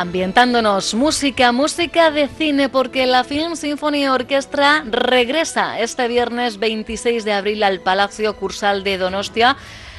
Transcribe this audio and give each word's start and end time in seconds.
Ambientándonos 0.00 0.94
música, 0.94 1.52
música 1.52 2.10
de 2.10 2.26
cine, 2.26 2.70
porque 2.70 3.04
la 3.04 3.22
Film 3.22 3.54
Symphony 3.54 4.08
Orchestra 4.08 4.82
regresa 4.86 5.78
este 5.78 6.08
viernes 6.08 6.58
26 6.58 7.22
de 7.26 7.34
abril 7.34 7.62
al 7.62 7.80
Palacio 7.80 8.34
Cursal 8.34 8.82
de 8.82 8.96
Donostia. 8.96 9.58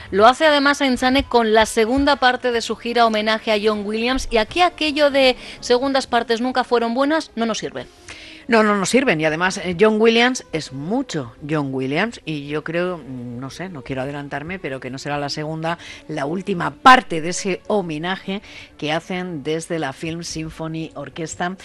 Lo 0.09 0.25
hace 0.25 0.47
además 0.47 0.81
en 0.81 0.97
Sane 0.97 1.23
con 1.23 1.53
la 1.53 1.67
segunda 1.67 2.15
parte 2.15 2.51
de 2.51 2.61
su 2.61 2.75
gira 2.75 3.05
homenaje 3.05 3.51
a 3.51 3.59
John 3.63 3.85
Williams 3.85 4.27
y 4.31 4.37
aquí 4.37 4.61
aquello 4.61 5.11
de 5.11 5.35
segundas 5.59 6.07
partes 6.07 6.41
nunca 6.41 6.63
fueron 6.63 6.95
buenas 6.95 7.29
no 7.35 7.45
nos 7.45 7.59
sirve. 7.59 7.85
No, 8.51 8.63
no 8.63 8.75
nos 8.75 8.89
sirven. 8.89 9.21
Y 9.21 9.23
además, 9.23 9.61
eh, 9.63 9.77
John 9.79 9.95
Williams 10.01 10.45
es 10.51 10.73
mucho 10.73 11.31
John 11.49 11.73
Williams. 11.73 12.19
Y 12.25 12.49
yo 12.49 12.65
creo, 12.65 12.97
mm, 12.97 13.39
no 13.39 13.49
sé, 13.49 13.69
no 13.69 13.81
quiero 13.81 14.01
adelantarme, 14.01 14.59
pero 14.59 14.81
que 14.81 14.89
no 14.89 14.97
será 14.97 15.17
la 15.17 15.29
segunda, 15.29 15.77
la 16.09 16.25
última 16.25 16.71
parte 16.71 17.21
de 17.21 17.29
ese 17.29 17.61
homenaje 17.67 18.41
que 18.77 18.91
hacen 18.91 19.41
desde 19.43 19.79
la 19.79 19.93
Film 19.93 20.23
Symphony 20.23 20.91
Orquesta 20.95 21.55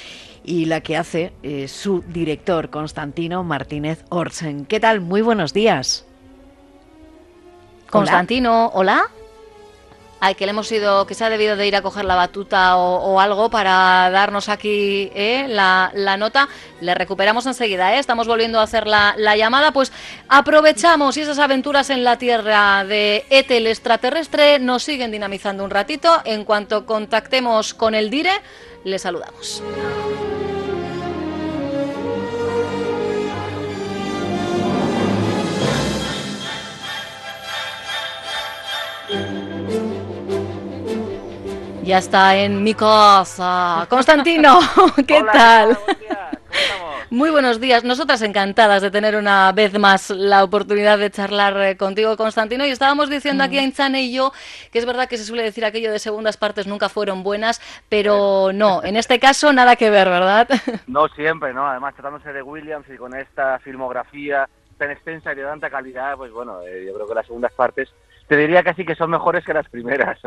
y 0.44 0.66
la 0.66 0.80
que 0.80 0.96
hace 0.96 1.32
eh, 1.42 1.66
su 1.66 2.04
director, 2.06 2.70
Constantino 2.70 3.42
Martínez 3.42 4.04
Orsen. 4.08 4.64
¿Qué 4.64 4.78
tal? 4.78 5.00
Muy 5.00 5.22
buenos 5.22 5.52
días. 5.52 6.06
Constantino, 7.90 8.68
hola 8.74 9.10
al 10.20 10.36
que 10.36 10.46
le 10.46 10.50
hemos 10.50 10.70
ido, 10.72 11.06
que 11.06 11.14
se 11.14 11.24
ha 11.24 11.30
debido 11.30 11.56
de 11.56 11.66
ir 11.66 11.76
a 11.76 11.82
coger 11.82 12.04
la 12.04 12.14
batuta 12.14 12.76
o, 12.76 13.20
algo 13.20 13.50
para 13.50 14.10
darnos 14.10 14.48
aquí 14.48 15.10
eh, 15.14 15.46
la, 15.48 16.16
nota. 16.18 16.48
Le 16.80 16.94
recuperamos 16.94 17.46
enseguida, 17.46 17.94
¿eh? 17.94 17.98
estamos 17.98 18.26
volviendo 18.26 18.60
a 18.60 18.62
hacer 18.62 18.86
la, 18.86 19.14
la, 19.18 19.36
llamada. 19.36 19.72
Pues 19.72 19.92
aprovechamos 20.28 21.16
y 21.16 21.20
esas 21.20 21.38
aventuras 21.38 21.90
en 21.90 22.04
la 22.04 22.18
Tierra 22.18 22.84
de 22.84 23.24
Etel 23.30 23.66
extraterrestre 23.66 24.58
nos 24.58 24.82
siguen 24.82 25.10
dinamizando 25.10 25.64
un 25.64 25.70
ratito. 25.70 26.22
En 26.24 26.44
cuanto 26.44 26.86
contactemos 26.86 27.74
con 27.74 27.94
el 27.94 28.10
Dire, 28.10 28.32
le 28.84 28.98
saludamos. 28.98 29.62
Ya 41.86 41.98
está 41.98 42.34
en 42.34 42.64
mi 42.64 42.74
casa. 42.74 43.86
Constantino, 43.88 44.58
¿qué 45.06 45.22
tal? 45.22 45.78
Muy 47.10 47.30
buenos 47.30 47.60
días. 47.60 47.84
Nosotras 47.84 48.22
encantadas 48.22 48.82
de 48.82 48.90
tener 48.90 49.14
una 49.14 49.52
vez 49.52 49.78
más 49.78 50.10
la 50.10 50.42
oportunidad 50.42 50.98
de 50.98 51.12
charlar 51.12 51.56
eh, 51.62 51.76
contigo, 51.76 52.16
Constantino. 52.16 52.66
Y 52.66 52.70
estábamos 52.70 53.08
diciendo 53.08 53.44
aquí 53.44 53.58
a 53.58 53.62
mm. 53.62 53.66
Inchane 53.66 54.02
y 54.02 54.12
yo 54.12 54.32
que 54.72 54.80
es 54.80 54.84
verdad 54.84 55.08
que 55.08 55.16
se 55.16 55.22
suele 55.22 55.44
decir 55.44 55.64
aquello 55.64 55.92
de 55.92 56.00
segundas 56.00 56.36
partes 56.36 56.66
nunca 56.66 56.88
fueron 56.88 57.22
buenas, 57.22 57.60
pero 57.88 58.50
no, 58.54 58.82
en 58.82 58.96
este 58.96 59.20
caso 59.20 59.52
nada 59.52 59.76
que 59.76 59.88
ver, 59.88 60.08
¿verdad? 60.08 60.48
No 60.88 61.06
siempre, 61.06 61.54
¿no? 61.54 61.68
Además, 61.68 61.94
tratándose 61.94 62.32
de 62.32 62.42
Williams 62.42 62.88
y 62.92 62.96
con 62.96 63.14
esta 63.14 63.60
filmografía 63.60 64.48
tan 64.76 64.90
extensa 64.90 65.32
y 65.32 65.36
de 65.36 65.44
tanta 65.44 65.70
calidad, 65.70 66.16
pues 66.16 66.32
bueno, 66.32 66.62
eh, 66.62 66.84
yo 66.84 66.94
creo 66.94 67.06
que 67.06 67.14
las 67.14 67.26
segundas 67.26 67.52
partes 67.52 67.88
te 68.28 68.36
diría 68.36 68.62
casi 68.62 68.84
que 68.84 68.94
son 68.94 69.10
mejores 69.10 69.44
que 69.44 69.54
las 69.54 69.68
primeras. 69.68 70.18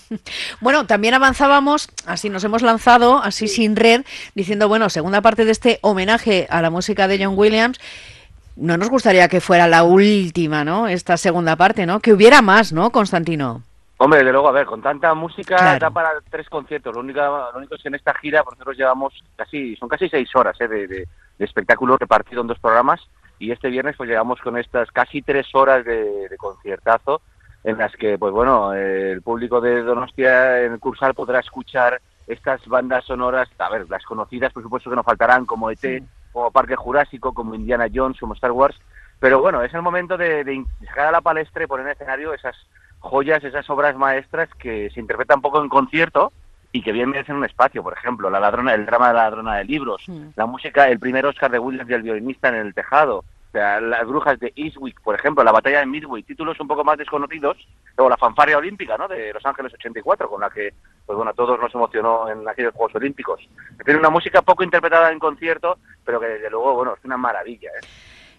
bueno, 0.60 0.86
también 0.86 1.14
avanzábamos, 1.14 1.88
así 2.06 2.30
nos 2.30 2.44
hemos 2.44 2.62
lanzado, 2.62 3.18
así 3.22 3.48
sin 3.48 3.76
red, 3.76 4.04
diciendo, 4.34 4.68
bueno, 4.68 4.88
segunda 4.88 5.20
parte 5.20 5.44
de 5.44 5.52
este 5.52 5.78
homenaje 5.82 6.46
a 6.50 6.62
la 6.62 6.70
música 6.70 7.08
de 7.08 7.24
John 7.24 7.34
Williams. 7.36 7.78
No 8.56 8.76
nos 8.76 8.90
gustaría 8.90 9.28
que 9.28 9.40
fuera 9.40 9.66
la 9.66 9.82
última, 9.82 10.64
¿no? 10.64 10.88
Esta 10.88 11.16
segunda 11.16 11.56
parte, 11.56 11.86
¿no? 11.86 12.00
Que 12.00 12.12
hubiera 12.12 12.42
más, 12.42 12.72
¿no, 12.72 12.90
Constantino? 12.90 13.62
Hombre, 13.96 14.18
desde 14.18 14.32
luego, 14.32 14.48
a 14.48 14.52
ver, 14.52 14.66
con 14.66 14.82
tanta 14.82 15.14
música 15.14 15.78
da 15.78 15.90
para 15.90 16.10
tres 16.28 16.48
conciertos. 16.48 16.92
Lo 16.94 17.00
único, 17.00 17.20
lo 17.20 17.56
único 17.56 17.76
es 17.76 17.82
que 17.82 17.88
en 17.88 17.94
esta 17.94 18.12
gira, 18.14 18.42
por 18.42 18.54
nosotros 18.54 18.76
llevamos 18.76 19.14
casi, 19.36 19.76
son 19.76 19.88
casi 19.88 20.08
seis 20.08 20.28
horas 20.34 20.60
¿eh? 20.60 20.66
de, 20.68 20.86
de, 20.88 21.08
espectáculo 21.38 21.96
repartido 21.96 22.40
en 22.40 22.48
dos 22.48 22.58
programas 22.58 23.00
y 23.38 23.50
este 23.50 23.68
viernes 23.68 23.96
pues 23.96 24.08
llegamos 24.08 24.40
con 24.40 24.56
estas 24.56 24.90
casi 24.90 25.22
tres 25.22 25.46
horas 25.54 25.84
de, 25.84 26.28
de 26.28 26.36
conciertazo 26.36 27.20
en 27.64 27.78
las 27.78 27.94
que, 27.96 28.18
pues 28.18 28.32
bueno, 28.32 28.74
el 28.74 29.22
público 29.22 29.60
de 29.60 29.82
Donostia 29.82 30.62
en 30.62 30.72
el 30.72 30.80
Cursal 30.80 31.14
podrá 31.14 31.40
escuchar 31.40 32.00
estas 32.26 32.66
bandas 32.66 33.04
sonoras, 33.04 33.48
a 33.58 33.70
ver, 33.70 33.88
las 33.88 34.04
conocidas, 34.04 34.52
por 34.52 34.62
supuesto 34.62 34.90
que 34.90 34.96
no 34.96 35.02
faltarán, 35.02 35.46
como 35.46 35.70
ET, 35.70 36.02
como 36.32 36.50
Parque 36.50 36.76
Jurásico, 36.76 37.32
como 37.32 37.54
Indiana 37.54 37.88
Jones, 37.92 38.18
como 38.18 38.34
Star 38.34 38.52
Wars, 38.52 38.76
pero 39.22 39.40
bueno, 39.40 39.62
es 39.62 39.72
el 39.72 39.82
momento 39.82 40.16
de, 40.16 40.64
sacar 40.84 41.06
a 41.06 41.12
la 41.12 41.20
palestra 41.20 41.62
y 41.62 41.68
poner 41.68 41.86
en 41.86 41.92
escenario 41.92 42.34
esas 42.34 42.56
joyas, 42.98 43.44
esas 43.44 43.70
obras 43.70 43.96
maestras 43.96 44.48
que 44.58 44.90
se 44.90 44.98
interpretan 44.98 45.40
poco 45.40 45.62
en 45.62 45.68
concierto 45.68 46.32
y 46.72 46.82
que 46.82 46.90
bien 46.90 47.10
merecen 47.10 47.36
un 47.36 47.44
espacio, 47.44 47.84
por 47.84 47.92
ejemplo, 47.92 48.30
la 48.30 48.40
ladrona, 48.40 48.74
el 48.74 48.84
drama 48.84 49.08
de 49.08 49.14
la 49.14 49.22
ladrona 49.22 49.56
de 49.56 49.64
libros, 49.64 50.06
la 50.34 50.46
música, 50.46 50.88
el 50.88 50.98
primer 50.98 51.24
Oscar 51.24 51.52
de 51.52 51.60
Williams 51.60 51.88
y 51.88 51.94
el 51.94 52.02
violinista 52.02 52.48
en 52.48 52.56
el 52.56 52.74
tejado, 52.74 53.24
las 53.52 54.06
brujas 54.06 54.38
de 54.40 54.52
Eastwick, 54.56 55.00
por 55.02 55.14
ejemplo, 55.14 55.44
la 55.44 55.52
batalla 55.52 55.80
de 55.80 55.86
Midway, 55.86 56.22
títulos 56.22 56.58
un 56.60 56.68
poco 56.68 56.84
más 56.84 56.96
desconocidos, 56.96 57.56
o 57.96 58.08
la 58.08 58.16
fanfarria 58.16 58.58
olímpica, 58.58 58.96
¿no? 58.96 59.08
De 59.08 59.32
Los 59.32 59.44
Ángeles 59.44 59.74
84, 59.74 60.28
con 60.28 60.40
la 60.40 60.50
que, 60.50 60.72
pues 61.04 61.16
bueno, 61.16 61.34
todos 61.34 61.60
nos 61.60 61.74
emocionó 61.74 62.28
en 62.28 62.48
aquellos 62.48 62.74
Juegos 62.74 62.94
Olímpicos. 62.94 63.46
Tiene 63.84 64.00
una 64.00 64.10
música 64.10 64.42
poco 64.42 64.64
interpretada 64.64 65.12
en 65.12 65.18
concierto, 65.18 65.78
pero 66.04 66.18
que 66.18 66.26
desde 66.26 66.50
luego, 66.50 66.74
bueno, 66.74 66.94
es 66.94 67.04
una 67.04 67.16
maravilla, 67.16 67.68
¿eh? 67.70 67.86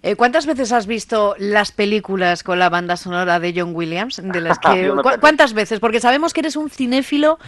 Eh, 0.05 0.17
¿Cuántas 0.17 0.45
veces 0.45 0.73
has 0.73 0.85
visto 0.85 1.33
las 1.39 1.71
películas 1.71 2.43
con 2.43 2.59
la 2.59 2.69
banda 2.69 2.97
sonora 2.97 3.39
de 3.39 3.53
John 3.55 3.73
Williams? 3.73 4.21
De 4.21 4.41
las 4.41 4.59
que, 4.59 4.91
¿Cuántas 5.21 5.53
veces? 5.53 5.79
Porque 5.79 6.01
sabemos 6.01 6.33
que 6.33 6.41
eres 6.41 6.57
un 6.57 6.69
cinéfilo 6.69 7.39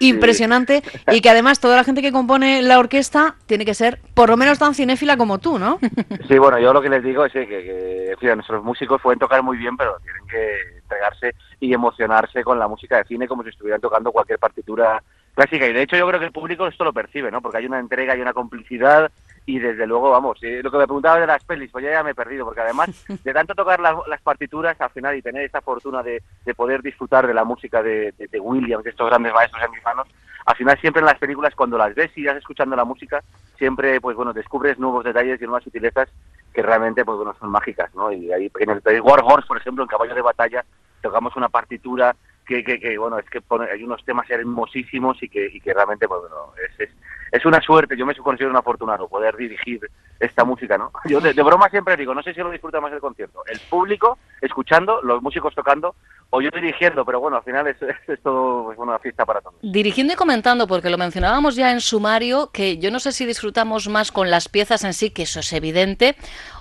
impresionante 0.00 0.82
y 1.12 1.20
que 1.20 1.28
además 1.28 1.60
toda 1.60 1.76
la 1.76 1.84
gente 1.84 2.00
que 2.00 2.10
compone 2.10 2.62
la 2.62 2.78
orquesta 2.78 3.34
tiene 3.44 3.66
que 3.66 3.74
ser 3.74 4.00
por 4.14 4.30
lo 4.30 4.38
menos 4.38 4.58
tan 4.58 4.74
cinéfila 4.74 5.18
como 5.18 5.38
tú, 5.38 5.58
¿no? 5.58 5.78
Sí, 6.28 6.38
bueno, 6.38 6.58
yo 6.58 6.72
lo 6.72 6.80
que 6.80 6.88
les 6.88 7.02
digo 7.02 7.26
es 7.26 7.32
que, 7.32 7.46
que, 7.46 8.34
nuestros 8.34 8.64
músicos 8.64 9.02
pueden 9.02 9.18
tocar 9.18 9.42
muy 9.42 9.58
bien, 9.58 9.76
pero 9.76 9.98
tienen 10.02 10.26
que 10.26 10.78
entregarse 10.78 11.34
y 11.60 11.74
emocionarse 11.74 12.42
con 12.42 12.58
la 12.58 12.68
música 12.68 12.96
de 12.96 13.04
cine 13.04 13.28
como 13.28 13.42
si 13.42 13.50
estuvieran 13.50 13.80
tocando 13.80 14.12
cualquier 14.12 14.38
partitura 14.38 15.02
clásica. 15.34 15.66
Y 15.66 15.74
de 15.74 15.82
hecho 15.82 15.96
yo 15.96 16.06
creo 16.08 16.20
que 16.20 16.26
el 16.26 16.32
público 16.32 16.66
esto 16.66 16.84
lo 16.84 16.92
percibe, 16.94 17.30
¿no? 17.30 17.42
Porque 17.42 17.58
hay 17.58 17.66
una 17.66 17.78
entrega 17.78 18.16
y 18.16 18.20
una 18.20 18.32
complicidad 18.32 19.10
y 19.48 19.58
desde 19.58 19.86
luego, 19.86 20.10
vamos, 20.10 20.38
eh, 20.42 20.60
lo 20.62 20.70
que 20.70 20.76
me 20.76 20.84
preguntaba 20.84 21.18
de 21.18 21.26
las 21.26 21.42
pelis, 21.42 21.70
pues 21.70 21.82
ya, 21.82 21.90
ya 21.90 22.02
me 22.02 22.10
he 22.10 22.14
perdido, 22.14 22.44
porque 22.44 22.60
además 22.60 22.90
de 23.24 23.32
tanto 23.32 23.54
tocar 23.54 23.80
las, 23.80 24.20
partituras 24.20 24.78
al 24.78 24.90
final 24.90 25.16
y 25.16 25.22
tener 25.22 25.42
esta 25.42 25.62
fortuna 25.62 26.02
de, 26.02 26.22
poder 26.54 26.82
disfrutar 26.82 27.26
de 27.26 27.32
la 27.32 27.44
música 27.44 27.82
de, 27.82 28.12
de, 28.18 28.40
Williams, 28.40 28.84
de 28.84 28.90
estos 28.90 29.08
grandes 29.08 29.32
maestros 29.32 29.64
en 29.64 29.70
mis 29.70 29.82
manos, 29.82 30.06
al 30.44 30.54
final 30.54 30.78
siempre 30.82 31.00
en 31.00 31.06
las 31.06 31.18
películas 31.18 31.54
cuando 31.54 31.78
las 31.78 31.94
ves 31.94 32.10
y 32.16 32.26
vas 32.26 32.36
escuchando 32.36 32.76
la 32.76 32.84
música, 32.84 33.24
siempre, 33.56 34.02
pues 34.02 34.14
bueno, 34.16 34.34
descubres 34.34 34.78
nuevos 34.78 35.02
detalles 35.02 35.40
y 35.40 35.44
nuevas 35.44 35.64
sutilezas 35.64 36.10
que 36.52 36.60
realmente, 36.60 37.02
pues 37.06 37.16
bueno, 37.16 37.34
son 37.40 37.48
mágicas, 37.48 37.94
¿no? 37.94 38.12
Y 38.12 38.30
ahí 38.30 38.52
en 38.60 38.68
el 38.68 39.00
War 39.00 39.22
Horse, 39.24 39.48
por 39.48 39.56
ejemplo, 39.56 39.82
en 39.82 39.88
Caballo 39.88 40.14
de 40.14 40.20
Batalla, 40.20 40.62
tocamos 41.00 41.34
una 41.36 41.48
partitura 41.48 42.14
que, 42.48 42.98
bueno, 42.98 43.18
es 43.18 43.28
que 43.28 43.42
hay 43.70 43.82
unos 43.82 44.04
temas 44.04 44.28
hermosísimos 44.30 45.22
y 45.22 45.28
que, 45.28 45.46
y 45.52 45.60
que 45.60 45.74
realmente, 45.74 46.08
pues 46.08 46.22
bueno, 46.22 46.52
es 46.78 46.88
es 47.30 47.44
una 47.44 47.60
suerte, 47.60 47.96
yo 47.96 48.06
me 48.06 48.14
considero 48.14 48.50
un 48.50 48.56
afortunado 48.56 49.06
poder 49.06 49.36
dirigir 49.36 49.80
esta 50.20 50.44
música, 50.44 50.76
¿no? 50.76 50.90
Yo 51.04 51.20
de, 51.20 51.32
broma 51.42 51.68
siempre 51.68 51.96
digo, 51.96 52.14
no 52.14 52.22
sé 52.22 52.34
si 52.34 52.40
lo 52.40 52.50
disfruta 52.50 52.80
más 52.80 52.92
el 52.92 53.00
concierto, 53.00 53.42
el 53.46 53.60
público 53.60 54.18
escuchando, 54.40 55.00
los 55.02 55.22
músicos 55.22 55.54
tocando 55.54 55.94
o 56.30 56.42
yo 56.42 56.50
dirigiendo, 56.50 57.04
pero 57.06 57.20
bueno, 57.20 57.38
al 57.38 57.42
final 57.42 57.66
es, 57.68 57.76
es 58.08 58.22
todo 58.22 58.74
una 58.76 58.98
fiesta 58.98 59.24
para 59.24 59.40
todos. 59.40 59.56
Dirigiendo 59.62 60.12
y 60.12 60.16
comentando, 60.16 60.66
porque 60.66 60.90
lo 60.90 60.98
mencionábamos 60.98 61.56
ya 61.56 61.72
en 61.72 61.80
sumario, 61.80 62.50
que 62.52 62.78
yo 62.78 62.90
no 62.90 63.00
sé 63.00 63.12
si 63.12 63.24
disfrutamos 63.24 63.88
más 63.88 64.12
con 64.12 64.30
las 64.30 64.48
piezas 64.48 64.84
en 64.84 64.92
sí, 64.92 65.10
que 65.10 65.22
eso 65.22 65.40
es 65.40 65.52
evidente, 65.52 66.16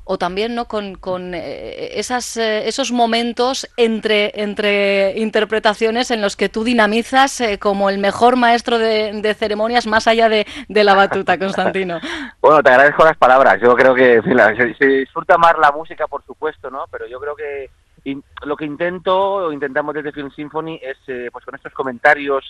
o 0.08 0.18
también 0.18 0.56
no 0.56 0.66
con, 0.66 0.96
con 0.96 1.34
eh, 1.36 2.00
esas, 2.00 2.38
eh, 2.38 2.68
esos 2.68 2.92
momentos 2.92 3.68
entre, 3.76 4.32
entre 4.42 5.20
interpretaciones 5.20 6.12
en 6.12 6.22
los 6.22 6.38
que 6.38 6.48
tú 6.48 6.64
dinamizas 6.64 7.42
eh, 7.42 7.60
como 7.60 7.90
el 7.90 7.98
mejor 7.98 8.38
maestro 8.38 8.80
de, 8.80 9.36
ceremonias 9.38 9.86
más 9.86 10.08
allá 10.08 10.30
de, 10.30 10.46
la 10.70 10.94
batuta, 10.94 11.38
Constantino. 11.40 12.00
bueno, 12.42 12.64
te 12.64 12.70
agradezco 12.70 13.04
las 13.04 13.18
palabras. 13.18 13.47
Yo 13.56 13.76
creo 13.76 13.96
que 13.96 14.22
se, 14.78 14.86
disfruta 14.86 15.38
más 15.38 15.58
la 15.60 15.72
música, 15.72 16.08
por 16.08 16.24
supuesto, 16.24 16.70
¿no? 16.70 16.86
Pero 16.92 17.08
yo 17.08 17.20
creo 17.20 17.36
que 17.36 17.70
lo 18.44 18.56
que 18.56 18.66
intento 18.66 19.18
o 19.18 19.52
intentamos 19.52 19.94
desde 19.96 20.12
Film 20.12 20.32
Symphony 20.32 20.80
es, 20.82 20.98
pues 21.32 21.46
con 21.46 21.56
estos 21.56 21.74
comentarios 21.74 22.46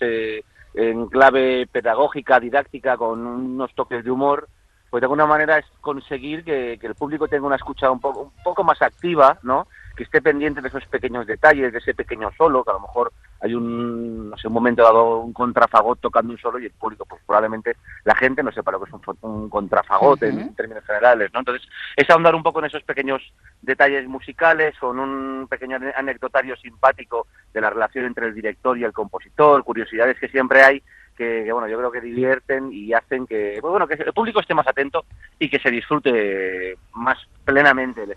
en 0.74 1.08
clave 1.08 1.68
pedagógica, 1.72 2.40
didáctica, 2.40 2.98
con 2.98 3.26
unos 3.26 3.74
toques 3.74 4.04
de 4.04 4.12
humor, 4.12 4.48
pues 4.90 5.02
de 5.02 5.06
alguna 5.06 5.26
manera 5.26 5.58
es 5.58 5.66
conseguir 5.82 6.44
que, 6.44 6.80
el 6.82 6.96
público 6.96 7.28
tenga 7.28 7.48
una 7.48 7.56
escucha 7.56 7.92
un 7.92 8.00
poco, 8.00 8.22
un 8.22 8.44
poco 8.44 8.64
más 8.64 8.82
activa, 8.82 9.38
¿no? 9.44 9.68
Que 9.96 10.04
esté 10.04 10.22
pendiente 10.22 10.62
de 10.62 10.70
esos 10.70 10.86
pequeños 10.86 11.26
detalles, 11.26 11.74
de 11.74 11.80
ese 11.80 11.94
pequeño 11.94 12.30
solo, 12.38 12.64
que 12.64 12.72
a 12.72 12.74
lo 12.74 12.82
mejor 12.82 13.12
hay 13.40 13.54
un, 13.54 14.30
no 14.30 14.38
sé, 14.38 14.48
un 14.48 14.54
momento 14.54 14.84
dado 14.84 15.20
un 15.20 15.34
contrafagot 15.34 16.00
tocando 16.00 16.34
un 16.34 16.40
solo 16.40 16.60
y 16.60 16.66
el 16.66 16.72
público, 16.72 17.06
pues 17.06 17.22
probablemente 17.26 17.78
la 18.04 18.16
gente 18.16 18.44
no 18.44 18.52
sepa 18.52 18.72
lo 18.72 18.80
que 18.82 18.90
es 18.90 19.18
un, 19.22 19.50
contrafagot 19.50 20.24
en 20.24 20.56
términos 20.56 20.84
generales, 20.86 21.32
¿no? 21.34 21.40
Entonces, 21.40 21.68
es 21.96 22.10
ahondar 22.10 22.36
un 22.36 22.44
poco 22.44 22.60
en 22.60 22.66
esos 22.66 22.84
pequeños 22.84 23.22
detalles 23.62 24.08
musicales, 24.08 24.76
con 24.80 25.00
un 25.00 25.48
pequeño 25.48 25.78
anecdotario 25.96 26.56
simpático 26.58 27.28
de 27.54 27.62
la 27.62 27.70
relación 27.70 28.06
entre 28.06 28.28
el 28.28 28.34
director 28.34 28.78
y 28.78 28.84
el 28.84 28.94
compositor, 28.94 29.64
curiosidades 29.64 30.20
que 30.20 30.30
siempre 30.30 30.64
hay, 30.64 30.84
que, 31.18 31.52
bueno, 31.52 31.68
yo 31.68 31.78
creo 31.78 31.92
que 31.92 32.00
divierten 32.00 32.72
y 32.72 32.94
hacen 32.94 33.26
que, 33.26 33.58
pues 33.60 33.72
bueno, 33.72 33.88
que 33.88 33.96
el 33.96 34.14
público 34.14 34.40
esté 34.40 34.54
más 34.54 34.68
atento 34.68 35.06
y 35.40 35.50
que 35.50 35.60
se 35.60 35.72
disfrute 35.72 36.78
más 36.94 37.18
plenamente 37.44 38.04
el. 38.04 38.16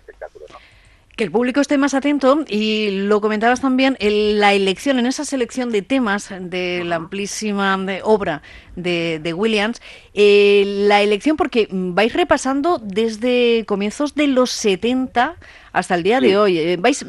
Que 1.21 1.25
el 1.25 1.31
público 1.31 1.61
esté 1.61 1.77
más 1.77 1.93
atento 1.93 2.45
y 2.47 2.89
lo 3.05 3.21
comentabas 3.21 3.61
también, 3.61 3.95
en 3.99 4.39
la 4.39 4.55
elección, 4.55 4.97
en 4.97 5.05
esa 5.05 5.23
selección 5.23 5.71
de 5.71 5.83
temas 5.83 6.29
de 6.35 6.83
la 6.83 6.95
amplísima 6.95 7.77
obra 8.01 8.41
de, 8.75 9.33
Williams, 9.37 9.83
eh, 10.15 10.63
la 10.87 11.03
elección 11.03 11.37
porque 11.37 11.67
vais 11.69 12.11
repasando 12.13 12.79
desde 12.79 13.65
comienzos 13.67 14.15
de 14.15 14.25
los 14.25 14.49
70 14.49 15.35
hasta 15.71 15.93
el 15.93 16.01
día 16.01 16.21
de 16.21 16.39
hoy. 16.39 16.57
Eh, 16.57 16.77
vais 16.77 17.05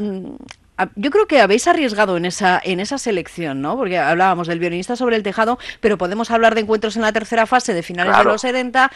yo 0.97 1.11
creo 1.11 1.27
que 1.27 1.41
habéis 1.41 1.67
arriesgado 1.67 2.17
en 2.17 2.25
esa, 2.25 2.61
en 2.63 2.81
esa 2.81 2.99
selección, 2.99 3.61
¿no? 3.61 3.77
Porque 3.77 3.99
hablábamos 3.99 4.49
del 4.49 4.59
violinista 4.59 4.97
sobre 4.97 5.17
el 5.17 5.23
tejado, 5.23 5.59
pero 5.81 5.99
podemos 5.99 6.31
hablar 6.31 6.55
de 6.55 6.63
encuentros 6.63 6.97
en 6.97 7.03
la 7.03 7.13
tercera 7.13 7.47
fase 7.47 7.75
de 7.75 7.83
finales 7.83 8.17
de 8.17 8.25
los 8.25 8.41
70 8.41 8.91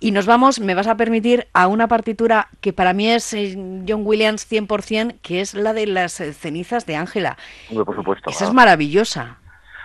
y 0.00 0.10
nos 0.12 0.26
vamos, 0.26 0.60
me 0.60 0.74
vas 0.74 0.86
a 0.86 0.96
permitir, 0.96 1.46
a 1.52 1.66
una 1.66 1.88
partitura 1.88 2.48
que 2.60 2.72
para 2.72 2.92
mí 2.92 3.08
es 3.08 3.32
eh, 3.32 3.54
John 3.88 4.02
Williams 4.04 4.50
100%, 4.50 5.16
que 5.22 5.40
es 5.40 5.54
la 5.54 5.72
de 5.72 5.86
las 5.86 6.20
eh, 6.20 6.32
cenizas 6.32 6.86
de 6.86 6.96
Ángela. 6.96 7.36
Por 7.72 7.94
supuesto. 7.94 8.30
Esa 8.30 8.44
es 8.44 8.52
maravillosa. 8.52 9.38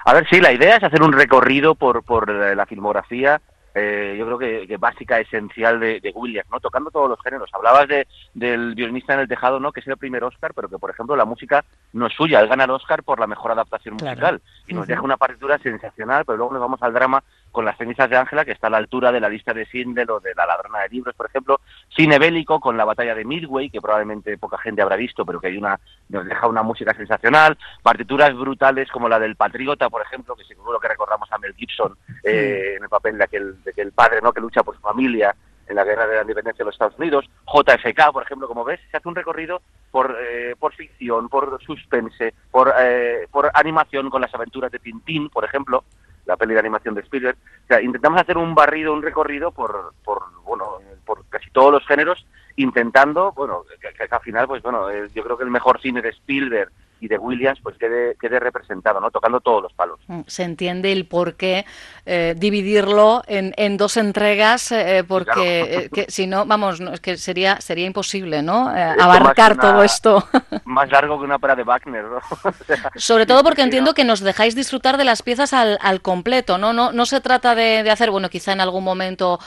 A 0.05 0.13
ver, 0.13 0.27
sí, 0.29 0.39
la 0.39 0.53
idea 0.53 0.77
es 0.77 0.83
hacer 0.83 1.01
un 1.01 1.13
recorrido 1.13 1.75
por, 1.75 2.03
por 2.03 2.29
la 2.29 2.65
filmografía 2.65 3.41
eh, 3.77 4.15
yo 4.17 4.25
creo 4.25 4.67
que, 4.67 4.77
básica, 4.77 5.19
esencial 5.19 5.81
de, 5.81 6.11
Williams, 6.15 6.49
¿no? 6.49 6.61
Tocando 6.61 6.89
todos 6.91 7.09
los 7.09 7.21
géneros. 7.21 7.49
Hablabas 7.53 7.89
de, 7.89 8.07
del 8.33 8.73
violinista 8.73 9.13
en 9.13 9.19
el 9.19 9.27
tejado, 9.27 9.59
¿no? 9.59 9.73
Que 9.73 9.81
es 9.81 9.87
el 9.87 9.97
primer 9.97 10.23
Oscar, 10.23 10.53
pero 10.53 10.69
que, 10.69 10.79
por 10.79 10.89
ejemplo, 10.89 11.13
la 11.17 11.25
música 11.25 11.65
no 11.91 12.07
es 12.07 12.13
suya. 12.13 12.39
Él 12.39 12.47
gana 12.47 12.63
el 12.63 12.71
Oscar 12.71 13.03
por 13.03 13.19
la 13.19 13.27
mejor 13.27 13.51
adaptación 13.51 13.95
musical. 13.95 14.41
Y 14.65 14.73
nos 14.73 14.87
deja 14.87 15.01
una 15.01 15.17
partitura 15.17 15.57
sensacional, 15.57 16.23
pero 16.23 16.37
luego 16.37 16.53
nos 16.53 16.61
vamos 16.61 16.81
al 16.81 16.93
drama 16.93 17.21
con 17.55 17.65
las 17.65 17.77
cenizas 17.77 18.09
de 18.09 18.17
Ángela, 18.17 18.43
que 18.43 18.51
está 18.51 18.67
a 18.67 18.69
la 18.69 18.77
altura 18.77 19.13
de 19.13 19.21
la 19.21 19.29
lista 19.29 19.53
de 19.53 19.65
Sindel 19.65 20.11
o 20.11 20.19
de 20.19 20.35
la 20.35 20.45
ladrona 20.45 20.81
de 20.81 20.89
libros, 20.89 21.15
por 21.15 21.27
ejemplo. 21.27 21.61
Cine 21.95 22.19
bélico 22.19 22.59
con 22.59 22.75
la 22.75 22.83
batalla 22.83 23.15
de 23.15 23.23
Midway, 23.23 23.69
que 23.69 23.79
probablemente 23.79 24.37
poca 24.37 24.57
gente 24.57 24.81
habrá 24.81 24.97
visto, 24.97 25.25
pero 25.25 25.39
que 25.39 25.47
hay 25.47 25.57
una, 25.57 25.79
nos 26.09 26.25
deja 26.25 26.47
una 26.47 26.63
música 26.63 26.93
sensacional. 26.93 27.57
Partituras 27.81 28.35
brutales 28.35 28.91
como 28.91 29.07
la 29.07 29.19
del 29.19 29.37
Patriota, 29.37 29.89
por 29.89 30.01
ejemplo, 30.01 30.35
que 30.35 30.43
seguro 30.43 30.81
que 30.81 30.89
recordamos 30.89 31.31
a 31.31 31.37
Mel 31.37 31.55
Gibson 31.55 31.97
eh, 32.23 32.73
en 32.75 32.83
el 32.83 32.89
papel 32.89 33.17
de 33.17 33.23
aquel 33.23 33.63
de 33.63 33.71
que 33.71 33.81
el 33.81 33.93
padre 33.93 34.19
no 34.21 34.33
que 34.33 34.41
lucha 34.41 34.61
por 34.61 34.75
su 34.75 34.81
familia 34.81 35.33
en 35.67 35.75
la 35.77 35.85
guerra 35.85 36.05
de 36.07 36.15
la 36.15 36.21
independencia 36.21 36.63
de 36.63 36.65
los 36.65 36.75
Estados 36.75 36.99
Unidos, 36.99 37.25
JFK, 37.47 38.11
por 38.11 38.23
ejemplo, 38.23 38.47
como 38.47 38.65
ves, 38.65 38.79
se 38.91 38.97
hace 38.97 39.07
un 39.07 39.15
recorrido 39.15 39.61
por, 39.91 40.15
eh, 40.19 40.55
por 40.59 40.73
ficción, 40.73 41.29
por 41.29 41.59
suspense, 41.63 42.33
por, 42.51 42.71
eh, 42.77 43.27
por 43.31 43.49
animación 43.53 44.09
con 44.09 44.21
las 44.21 44.35
aventuras 44.35 44.71
de 44.71 44.79
Tintín, 44.79 45.29
por 45.29 45.45
ejemplo, 45.45 45.85
la 46.25 46.37
peli 46.37 46.53
de 46.53 46.59
animación 46.59 46.95
de 46.95 47.01
Spielberg. 47.01 47.37
O 47.63 47.67
sea, 47.67 47.81
intentamos 47.81 48.21
hacer 48.21 48.37
un 48.37 48.55
barrido, 48.55 48.93
un 48.93 49.01
recorrido 49.01 49.51
por, 49.51 49.93
por 50.03 50.23
bueno, 50.43 50.79
por 51.05 51.25
casi 51.29 51.49
todos 51.51 51.71
los 51.71 51.85
géneros, 51.85 52.25
intentando, 52.55 53.31
bueno, 53.33 53.63
que, 53.79 54.07
al 54.09 54.21
final, 54.21 54.47
pues 54.47 54.61
bueno, 54.63 54.89
eh, 54.89 55.09
yo 55.13 55.23
creo 55.23 55.37
que 55.37 55.43
el 55.43 55.51
mejor 55.51 55.81
cine 55.81 56.01
de 56.01 56.09
Spielberg 56.09 56.71
y 56.99 57.07
de 57.07 57.17
Williams 57.17 57.59
pues 57.61 57.77
quede, 57.77 58.15
quede 58.19 58.39
representado, 58.39 58.99
¿no? 58.99 59.11
Tocando 59.11 59.39
todos 59.41 59.61
los 59.61 59.73
palos. 59.73 59.99
Mm, 60.07 60.21
se 60.27 60.43
entiende 60.43 60.91
el 60.91 61.05
por 61.05 61.35
qué 61.35 61.65
eh, 62.05 62.35
dividirlo 62.37 63.21
en, 63.27 63.53
en, 63.57 63.77
dos 63.77 63.97
entregas, 63.97 64.71
eh, 64.71 65.03
porque 65.07 65.89
que, 65.93 66.05
si 66.09 66.27
no, 66.27 66.45
vamos, 66.45 66.79
es 66.79 67.01
que 67.01 67.17
sería 67.17 67.59
sería 67.61 67.85
imposible, 67.85 68.41
¿no? 68.41 68.69
abarcar 68.69 69.57
todo 69.57 69.83
esto. 69.83 70.23
más 70.65 70.89
largo 70.89 71.17
que 71.19 71.25
una 71.25 71.35
ópera 71.35 71.55
de 71.55 71.63
Wagner, 71.63 72.05
¿no? 72.05 72.19
Sobre 72.95 73.25
todo 73.25 73.43
porque 73.43 73.61
entiendo 73.61 73.93
que 73.93 74.03
nos 74.03 74.21
dejáis 74.21 74.55
disfrutar 74.55 74.97
de 74.97 75.03
las 75.03 75.21
piezas 75.21 75.53
al, 75.53 75.77
al 75.81 76.01
completo, 76.01 76.57
¿no? 76.57 76.73
No, 76.73 76.91
no 76.91 77.05
se 77.05 77.21
trata 77.21 77.55
de, 77.55 77.83
de 77.83 77.91
hacer, 77.91 78.11
bueno, 78.11 78.29
quizá 78.29 78.53
en 78.53 78.61
algún 78.61 78.83
momento, 78.83 79.39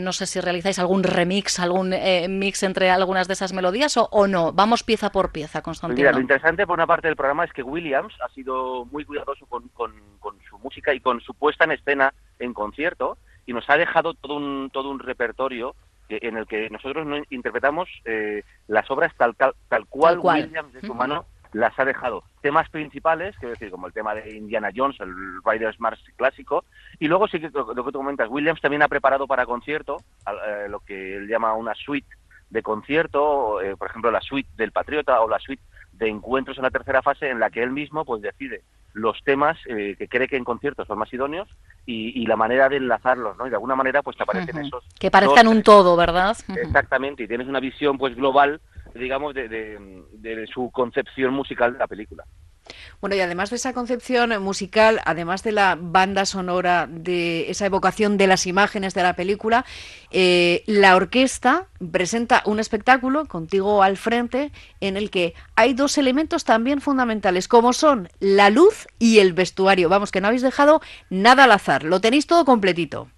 no 0.00 0.12
sé 0.12 0.26
si 0.26 0.40
realizáis 0.40 0.78
algún 0.78 1.02
remix, 1.02 1.60
algún 1.60 1.94
mix 2.28 2.62
entre 2.62 2.90
algunas 2.90 3.28
de 3.28 3.34
esas 3.34 3.52
melodías 3.52 3.96
o, 3.96 4.08
o 4.10 4.26
no, 4.26 4.52
vamos 4.52 4.82
pieza 4.82 5.10
por 5.10 5.30
pieza, 5.30 5.62
Constantino. 5.62 5.96
Mira, 5.96 6.12
lo 6.12 6.20
interesante 6.20 6.66
por 6.66 6.74
una 6.74 6.86
parte 6.86 7.05
parte 7.06 7.10
del 7.10 7.16
programa 7.16 7.44
es 7.44 7.52
que 7.52 7.62
Williams 7.62 8.14
ha 8.20 8.28
sido 8.30 8.84
muy 8.86 9.04
cuidadoso 9.04 9.46
con, 9.46 9.70
su 10.48 10.58
música 10.58 10.92
y 10.92 11.00
con 11.00 11.20
su 11.20 11.34
puesta 11.34 11.64
en 11.64 11.72
escena 11.72 12.12
en 12.40 12.52
concierto 12.52 13.16
y 13.46 13.52
nos 13.52 13.68
ha 13.70 13.76
dejado 13.76 14.14
todo 14.14 14.36
un, 14.36 14.70
todo 14.72 14.90
un 14.90 14.98
repertorio 14.98 15.76
en 16.08 16.36
el 16.36 16.46
que 16.46 16.68
nosotros 16.70 17.06
no 17.06 17.16
interpretamos 17.30 17.88
eh, 18.04 18.42
las 18.66 18.90
obras 18.90 19.12
tal, 19.16 19.36
tal, 19.36 19.54
cual, 19.88 20.18
Williams 20.18 20.72
de 20.72 20.80
su 20.80 20.94
mano 20.94 21.26
las 21.52 21.78
ha 21.78 21.84
dejado. 21.84 22.24
Temas 22.42 22.68
principales, 22.70 23.36
quiero 23.38 23.54
decir, 23.54 23.70
como 23.70 23.86
el 23.86 23.92
tema 23.92 24.14
de 24.14 24.36
Indiana 24.36 24.70
Jones, 24.74 24.98
el 25.00 25.14
Riders 25.44 25.78
Mars 25.78 26.00
clásico, 26.16 26.64
y 26.98 27.06
luego 27.06 27.28
sí 27.28 27.38
que 27.38 27.50
lo, 27.50 27.66
que 27.66 27.92
tú 27.92 27.98
comentas, 27.98 28.28
Williams 28.28 28.60
también 28.60 28.82
ha 28.82 28.88
preparado 28.88 29.28
para 29.28 29.46
concierto 29.46 29.98
eh, 30.26 30.66
lo 30.68 30.80
que 30.80 31.16
él 31.16 31.28
llama 31.28 31.54
una 31.54 31.74
suite 31.74 32.08
de 32.50 32.62
concierto, 32.62 33.60
eh, 33.60 33.76
por 33.76 33.90
ejemplo 33.90 34.10
la 34.10 34.20
suite 34.20 34.48
del 34.56 34.72
Patriota 34.72 35.20
o 35.20 35.28
la 35.28 35.38
suite 35.38 35.62
de 35.98 36.08
encuentros 36.08 36.56
en 36.56 36.64
la 36.64 36.70
tercera 36.70 37.02
fase 37.02 37.30
en 37.30 37.40
la 37.40 37.50
que 37.50 37.62
él 37.62 37.70
mismo 37.70 38.04
pues 38.04 38.22
decide 38.22 38.62
los 38.96 39.22
temas 39.24 39.58
eh, 39.66 39.94
que 39.98 40.08
cree 40.08 40.26
que 40.26 40.36
en 40.36 40.44
conciertos 40.44 40.86
son 40.88 40.98
más 40.98 41.12
idóneos 41.12 41.48
y, 41.84 42.26
la 42.26 42.34
manera 42.34 42.68
de 42.68 42.78
enlazarlos, 42.78 43.36
¿no? 43.36 43.46
Y 43.46 43.50
de 43.50 43.56
alguna 43.56 43.76
manera 43.76 44.02
pues 44.02 44.16
te 44.16 44.22
aparecen 44.22 44.58
esos... 44.58 44.84
Que 44.98 45.10
parezcan 45.10 45.46
un 45.46 45.62
todo, 45.62 45.96
¿verdad? 45.96 46.36
Exactamente, 46.56 47.22
y 47.22 47.28
tienes 47.28 47.46
una 47.46 47.60
visión 47.60 47.98
pues 47.98 48.16
global, 48.16 48.60
digamos, 48.94 49.34
de, 49.34 49.48
de, 49.48 50.46
su 50.46 50.70
concepción 50.70 51.34
musical 51.34 51.74
de 51.74 51.78
la 51.78 51.86
película. 51.86 52.24
Bueno, 53.00 53.16
y 53.16 53.20
además 53.20 53.50
de 53.50 53.56
esa 53.56 53.72
concepción 53.72 54.42
musical, 54.42 55.00
además 55.04 55.42
de 55.42 55.52
la 55.52 55.76
banda 55.78 56.24
sonora, 56.26 56.86
de 56.88 57.50
esa 57.50 57.66
evocación 57.66 58.16
de 58.16 58.26
las 58.26 58.46
imágenes 58.46 58.94
de 58.94 59.02
la 59.02 59.14
película, 59.14 59.64
eh, 60.10 60.62
la 60.66 60.96
orquesta 60.96 61.66
presenta 61.92 62.42
un 62.46 62.60
espectáculo 62.60 63.26
contigo 63.26 63.82
al 63.82 63.96
frente 63.96 64.52
en 64.80 64.96
el 64.96 65.10
que 65.10 65.34
hay 65.54 65.74
dos 65.74 65.98
elementos 65.98 66.44
también 66.44 66.80
fundamentales, 66.80 67.48
como 67.48 67.72
son 67.72 68.08
la 68.20 68.50
luz 68.50 68.86
y 68.98 69.18
el 69.18 69.32
vestuario. 69.32 69.88
Vamos, 69.88 70.10
que 70.10 70.20
no 70.20 70.28
habéis 70.28 70.42
dejado 70.42 70.80
nada 71.10 71.44
al 71.44 71.52
azar, 71.52 71.84
lo 71.84 72.00
tenéis 72.00 72.26
todo 72.26 72.44
completito. 72.44 73.08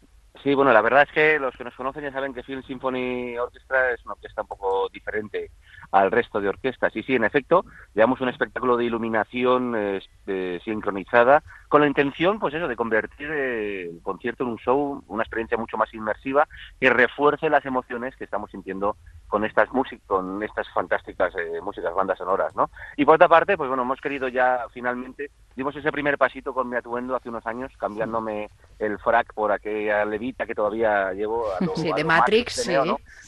Sí, 0.43 0.55
bueno, 0.55 0.73
la 0.73 0.83
verdad 0.83 1.03
es 1.03 1.13
que 1.13 1.39
los 1.39 1.55
que 1.57 1.65
nos 1.65 1.75
conocen 1.75 2.05
ya 2.05 2.13
saben 2.13 2.33
que 2.33 2.45
Film 2.45 2.63
Symphony 2.63 3.37
Orchestra 3.39 3.93
es 3.93 4.05
una 4.05 4.15
orquesta 4.15 4.43
un 4.43 4.49
poco 4.49 4.89
diferente 4.93 5.51
al 5.91 6.11
resto 6.11 6.41
de 6.41 6.49
orquestas. 6.49 6.95
Y 6.97 7.03
sí, 7.03 7.15
en 7.15 7.25
efecto, 7.25 7.65
llevamos 7.95 8.21
un 8.21 8.29
espectáculo 8.29 8.77
de 8.77 8.85
iluminación 8.85 9.75
eh, 9.77 10.61
sincronizada 10.65 11.43
con 11.69 11.81
la 11.83 11.87
intención, 11.87 12.39
pues 12.39 12.55
eso, 12.55 12.69
de 12.69 12.77
convertir 12.77 13.31
eh, 13.31 13.83
el 13.91 14.01
concierto 14.03 14.45
en 14.45 14.51
un 14.51 14.59
show, 14.59 15.03
una 15.07 15.23
experiencia 15.23 15.59
mucho 15.59 15.77
más 15.77 15.93
inmersiva 15.93 16.49
que 16.81 16.91
refuerce 16.91 17.51
las 17.51 17.65
emociones 17.65 18.17
que 18.17 18.25
estamos 18.25 18.51
sintiendo 18.51 18.97
con 19.27 19.45
estas 19.45 19.71
músicas, 19.73 20.07
con 20.07 20.43
estas 20.43 20.67
fantásticas 20.71 21.35
eh, 21.37 21.61
músicas, 21.63 21.95
bandas 21.95 22.19
sonoras, 22.19 22.55
¿no? 22.57 22.71
Y 22.97 23.05
por 23.05 23.17
otra 23.17 23.29
parte, 23.29 23.57
pues 23.57 23.69
bueno, 23.69 23.83
hemos 23.83 24.01
querido 24.01 24.29
ya 24.29 24.65
finalmente, 24.73 25.31
dimos 25.57 25.77
ese 25.77 25.93
primer 25.93 26.17
pasito 26.17 26.55
con 26.55 26.69
mi 26.69 26.77
atuendo 26.77 27.15
hace 27.15 27.29
unos 27.29 27.47
años, 27.47 27.73
cambiándome 27.79 28.49
el 28.79 28.99
frac 28.99 29.35
por 29.35 29.53
aquella 29.53 30.05
levita 30.05 30.47
que 30.47 30.55
todavía 30.55 31.13
llevo 31.13 31.45
a 31.53 31.65
lo, 31.65 31.77
sí, 31.77 31.93
de 31.93 32.05
Matrix, 32.05 32.71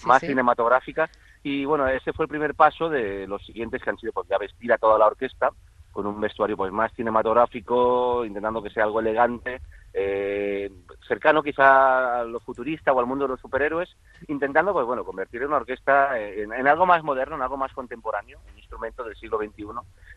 más 0.04 0.20
cinematográfica 0.20 1.10
y 1.42 1.64
bueno, 1.64 1.88
ese 1.88 2.12
fue 2.12 2.24
el 2.24 2.28
primer 2.28 2.54
paso 2.54 2.88
de 2.88 3.26
los 3.26 3.44
siguientes 3.44 3.82
que 3.82 3.90
han 3.90 3.98
sido 3.98 4.12
pues 4.12 4.28
ya 4.28 4.38
vestir 4.38 4.72
a 4.72 4.78
toda 4.78 4.98
la 4.98 5.06
orquesta 5.06 5.50
con 5.90 6.06
un 6.06 6.20
vestuario 6.20 6.56
pues 6.56 6.72
más 6.72 6.92
cinematográfico, 6.94 8.24
intentando 8.24 8.62
que 8.62 8.70
sea 8.70 8.84
algo 8.84 9.00
elegante, 9.00 9.60
eh, 9.92 10.70
cercano 11.06 11.42
quizá 11.42 12.20
a 12.20 12.24
lo 12.24 12.38
futurista 12.40 12.92
o 12.92 13.00
al 13.00 13.06
mundo 13.06 13.24
de 13.24 13.30
los 13.30 13.40
superhéroes, 13.40 13.88
intentando 14.28 14.72
pues 14.72 14.86
bueno 14.86 15.04
convertir 15.04 15.44
una 15.44 15.56
orquesta 15.56 16.18
en, 16.20 16.52
algo 16.68 16.86
más 16.86 17.02
moderno, 17.02 17.36
en 17.36 17.42
algo 17.42 17.56
más 17.56 17.72
contemporáneo, 17.72 18.38
un 18.50 18.58
instrumento 18.58 19.02
del 19.02 19.16
siglo 19.16 19.38
XXI 19.38 19.64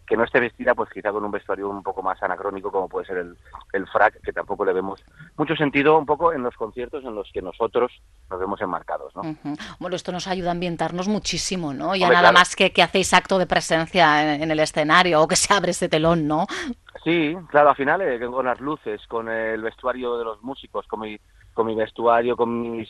que 0.06 0.18
no 0.18 0.24
esté 0.24 0.40
vestida 0.40 0.76
pues 0.76 0.90
quizá 0.92 1.12
con 1.12 1.24
un 1.24 1.32
vestuario 1.32 1.70
un 1.70 1.82
poco 1.82 2.04
más 2.04 2.22
anacrónico 2.22 2.72
como 2.72 2.88
puede 2.88 3.08
ser 3.08 3.18
el, 3.18 3.38
el 3.72 3.88
frac, 3.88 4.22
que 4.22 4.34
tampoco 4.34 4.66
le 4.66 4.74
vemos 4.74 5.04
mucho 5.38 5.56
sentido 5.56 5.98
un 5.98 6.06
poco 6.06 6.34
en 6.34 6.44
los 6.44 6.56
conciertos 6.56 7.04
en 7.04 7.16
los 7.16 7.30
que 7.34 7.42
nosotros 7.42 7.92
nos 8.30 8.40
vemos 8.40 8.62
enmarcados. 8.62 9.16
¿no? 9.16 9.24
Bueno, 9.80 9.96
esto 9.96 10.12
nos 10.12 10.28
ayuda 10.28 10.50
a 10.50 10.52
ambientarnos 10.52 11.08
muchísimo, 11.08 11.74
¿no? 11.74 11.96
Ya 11.96 12.10
nada 12.10 12.32
más 12.32 12.56
que, 12.56 12.72
que 12.72 12.84
hacéis 12.84 13.14
acto 13.14 13.40
de 13.40 13.48
presencia 13.48 14.36
en, 14.36 14.50
el 14.50 14.60
escenario 14.60 15.22
o 15.22 15.28
que 15.28 15.36
se 15.36 15.54
abre 15.54 15.72
ese 15.72 15.90
telón, 15.90 16.28
¿no? 16.28 16.46
Sí, 17.04 17.36
claro, 17.50 17.70
al 17.70 17.76
final 17.76 18.02
eh, 18.02 18.20
con 18.20 18.46
las 18.46 18.60
luces, 18.62 19.06
con 19.08 19.28
el 19.28 19.62
vestuario 19.62 20.18
de 20.18 20.24
los 20.24 20.42
músicos, 20.42 20.88
con 20.88 21.02
mi, 21.02 21.18
con 21.54 21.68
mi 21.68 21.76
vestuario, 21.76 22.38
con 22.38 22.78
mis 22.78 22.90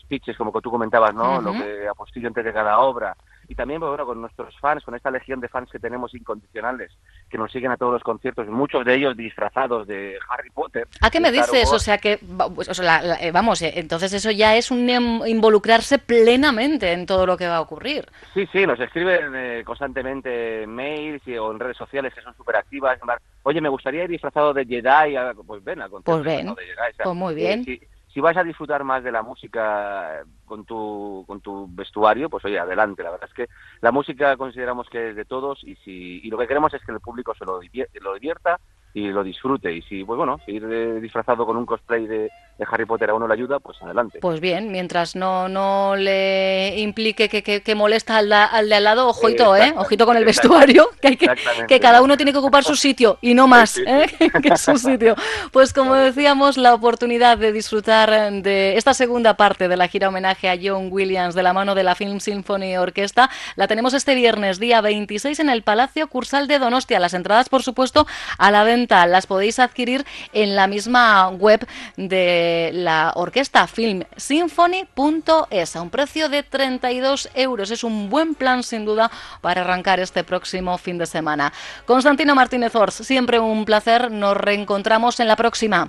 speeches, 0.00 0.36
como 0.36 0.52
que 0.52 0.60
tú 0.60 0.70
comentabas, 0.70 1.14
¿no? 1.14 1.40
Lo 1.40 1.52
que 1.52 1.86
apostillo 1.86 2.30
de 2.30 2.52
cada 2.52 2.80
obra, 2.80 3.16
y 3.50 3.56
también 3.56 3.80
bueno, 3.80 4.06
con 4.06 4.20
nuestros 4.20 4.56
fans, 4.60 4.84
con 4.84 4.94
esta 4.94 5.10
legión 5.10 5.40
de 5.40 5.48
fans 5.48 5.68
que 5.72 5.80
tenemos 5.80 6.14
incondicionales, 6.14 6.92
que 7.28 7.36
nos 7.36 7.50
siguen 7.50 7.72
a 7.72 7.76
todos 7.76 7.94
los 7.94 8.02
conciertos, 8.04 8.46
muchos 8.46 8.84
de 8.84 8.94
ellos 8.94 9.16
disfrazados 9.16 9.88
de 9.88 10.16
Harry 10.28 10.50
Potter. 10.50 10.86
¿A 11.00 11.10
qué 11.10 11.18
me 11.18 11.32
dices? 11.32 11.68
O 11.72 11.80
sea 11.80 11.98
que, 11.98 12.20
pues, 12.54 12.68
eh, 12.78 13.32
vamos, 13.32 13.60
eh, 13.62 13.72
entonces 13.74 14.12
eso 14.12 14.30
ya 14.30 14.54
es 14.54 14.70
un 14.70 14.88
em, 14.88 15.26
involucrarse 15.26 15.98
plenamente 15.98 16.92
en 16.92 17.06
todo 17.06 17.26
lo 17.26 17.36
que 17.36 17.48
va 17.48 17.56
a 17.56 17.60
ocurrir. 17.60 18.06
Sí, 18.34 18.46
sí, 18.52 18.64
nos 18.64 18.78
escriben 18.78 19.32
eh, 19.34 19.64
constantemente 19.66 20.64
mails 20.68 21.22
o 21.40 21.50
en 21.50 21.58
redes 21.58 21.76
sociales 21.76 22.14
que 22.14 22.22
son 22.22 22.36
súper 22.36 22.54
activas. 22.54 23.00
Oye, 23.42 23.60
me 23.60 23.68
gustaría 23.68 24.04
ir 24.04 24.10
disfrazado 24.10 24.54
de 24.54 24.64
Jedi, 24.64 25.16
pues 25.44 25.64
ven 25.64 25.82
al 25.82 25.90
concierto 25.90 26.22
pues 26.22 26.24
ven, 26.24 26.54
de 26.54 26.62
Jedi. 26.62 27.02
pues 27.02 27.16
muy 27.16 27.34
bien 27.34 27.64
si 28.12 28.20
vas 28.20 28.36
a 28.36 28.44
disfrutar 28.44 28.82
más 28.84 29.04
de 29.04 29.12
la 29.12 29.22
música 29.22 30.24
con 30.44 30.64
tu, 30.64 31.24
con 31.26 31.40
tu 31.40 31.68
vestuario, 31.70 32.28
pues 32.28 32.44
oye, 32.44 32.58
adelante. 32.58 33.02
La 33.02 33.10
verdad 33.10 33.28
es 33.28 33.34
que 33.34 33.48
la 33.80 33.92
música 33.92 34.36
consideramos 34.36 34.88
que 34.88 35.10
es 35.10 35.16
de 35.16 35.24
todos 35.24 35.62
y, 35.62 35.76
si, 35.76 36.20
y 36.24 36.30
lo 36.30 36.38
que 36.38 36.48
queremos 36.48 36.74
es 36.74 36.84
que 36.84 36.92
el 36.92 37.00
público 37.00 37.34
se 37.34 37.44
lo, 37.44 37.60
lo 38.00 38.14
divierta 38.14 38.58
y 38.92 39.08
lo 39.08 39.22
disfrute. 39.22 39.72
Y 39.72 39.82
si, 39.82 40.04
pues 40.04 40.16
bueno, 40.16 40.40
ir 40.46 41.00
disfrazado 41.00 41.46
con 41.46 41.56
un 41.56 41.66
cosplay 41.66 42.06
de, 42.06 42.30
Harry 42.70 42.84
Potter 42.84 43.10
a 43.10 43.14
uno 43.14 43.28
le 43.28 43.34
ayuda, 43.34 43.58
pues 43.58 43.80
adelante. 43.82 44.18
Pues 44.20 44.40
bien, 44.40 44.70
mientras 44.70 45.16
no, 45.16 45.48
no 45.48 45.96
le 45.96 46.78
implique 46.78 47.28
que, 47.28 47.42
que, 47.42 47.74
molesta 47.74 48.18
al, 48.18 48.32
al, 48.32 48.68
de 48.68 48.74
al 48.74 48.84
lado, 48.84 49.08
ojito, 49.08 49.56
¿eh? 49.56 49.72
Ojito 49.76 50.06
con 50.06 50.16
el 50.16 50.24
vestuario, 50.24 50.90
que, 51.00 51.08
hay 51.08 51.16
que, 51.16 51.28
que 51.68 51.80
cada 51.80 52.02
uno 52.02 52.16
tiene 52.16 52.32
que 52.32 52.38
ocupar 52.38 52.64
su 52.64 52.76
sitio 52.76 53.18
y 53.20 53.34
no 53.34 53.46
más, 53.46 53.78
¿eh? 53.78 54.06
que 54.42 54.56
su 54.56 54.76
sitio. 54.76 55.14
Pues 55.52 55.72
como 55.72 55.94
decíamos, 55.94 56.56
la 56.56 56.74
oportunidad 56.74 57.38
de 57.38 57.52
disfrutar 57.52 58.32
de 58.32 58.76
esta 58.76 58.94
segunda 58.94 59.34
parte 59.34 59.68
de 59.68 59.76
la 59.76 59.88
gira 59.88 60.08
homenaje 60.08 60.48
a 60.48 60.58
John 60.60 60.88
Williams 60.90 61.34
de 61.34 61.42
la 61.42 61.52
mano 61.52 61.74
de 61.74 61.82
la 61.82 61.94
Film 61.94 62.20
Symphony 62.20 62.76
Orquesta 62.76 63.30
la 63.56 63.66
tenemos 63.66 63.94
este 63.94 64.14
viernes, 64.14 64.58
día 64.58 64.80
26, 64.80 65.40
en 65.40 65.50
el 65.50 65.62
Palacio 65.62 66.08
Cursal 66.08 66.48
de 66.48 66.58
Donostia. 66.58 67.00
Las 67.00 67.14
entradas, 67.14 67.48
por 67.48 67.62
supuesto, 67.62 68.06
a 68.38 68.50
la 68.50 68.64
venta 68.64 69.06
las 69.06 69.26
podéis 69.26 69.58
adquirir 69.58 70.04
en 70.32 70.56
la 70.56 70.66
misma 70.66 71.28
web 71.28 71.66
de 71.96 72.49
la 72.72 73.12
orquesta 73.14 73.66
filmsymphony.es 73.66 75.76
a 75.76 75.82
un 75.82 75.90
precio 75.90 76.28
de 76.28 76.42
32 76.42 77.30
euros. 77.34 77.70
Es 77.70 77.84
un 77.84 78.10
buen 78.10 78.34
plan 78.34 78.62
sin 78.62 78.84
duda 78.84 79.10
para 79.40 79.62
arrancar 79.62 80.00
este 80.00 80.24
próximo 80.24 80.76
fin 80.78 80.98
de 80.98 81.06
semana. 81.06 81.52
Constantino 81.86 82.34
Martínez 82.34 82.74
Ors, 82.74 82.94
siempre 82.94 83.38
un 83.38 83.64
placer. 83.64 84.10
Nos 84.10 84.36
reencontramos 84.36 85.20
en 85.20 85.28
la 85.28 85.36
próxima. 85.36 85.88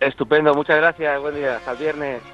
Estupendo, 0.00 0.52
muchas 0.54 0.76
gracias. 0.76 1.20
Buen 1.20 1.36
día. 1.36 1.56
Hasta 1.56 1.72
el 1.72 1.78
viernes. 1.78 2.33